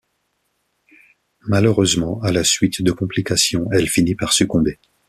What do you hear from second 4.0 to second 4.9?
par succomber.